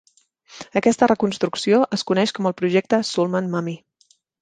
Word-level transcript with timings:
Aquesta 0.81 1.09
reconstrucció 1.11 1.83
es 1.99 2.07
coneix 2.13 2.35
com 2.39 2.51
el 2.53 2.59
projecte 2.63 3.03
Sulman 3.15 3.55
Mummy. 3.57 3.81